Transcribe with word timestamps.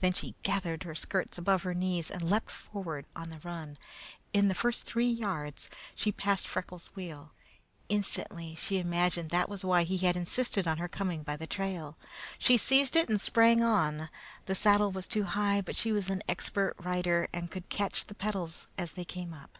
Then 0.00 0.12
she 0.12 0.34
gathered 0.42 0.82
her 0.82 0.96
skirts 0.96 1.38
above 1.38 1.62
her 1.62 1.72
knees 1.72 2.10
and 2.10 2.28
leaped 2.28 2.50
forward 2.50 3.06
on 3.14 3.30
the 3.30 3.38
run. 3.44 3.78
In 4.32 4.48
the 4.48 4.54
first 4.56 4.82
three 4.84 5.06
yards 5.08 5.70
she 5.94 6.10
passed 6.10 6.48
Freckles' 6.48 6.90
wheel. 6.96 7.30
Instantly 7.88 8.56
she 8.56 8.78
imagined 8.80 9.30
that 9.30 9.48
was 9.48 9.64
why 9.64 9.84
he 9.84 9.98
had 9.98 10.16
insisted 10.16 10.66
on 10.66 10.78
her 10.78 10.88
coming 10.88 11.22
by 11.22 11.36
the 11.36 11.46
trail. 11.46 11.96
She 12.40 12.56
seized 12.56 12.96
it 12.96 13.08
and 13.08 13.20
sprang 13.20 13.62
on. 13.62 14.08
The 14.46 14.56
saddle 14.56 14.90
was 14.90 15.06
too 15.06 15.22
high, 15.22 15.60
but 15.60 15.76
she 15.76 15.92
was 15.92 16.10
an 16.10 16.24
expert 16.28 16.74
rider 16.80 17.28
and 17.32 17.48
could 17.48 17.68
catch 17.68 18.06
the 18.08 18.16
pedals 18.16 18.66
as 18.76 18.94
they 18.94 19.04
came 19.04 19.32
up. 19.32 19.58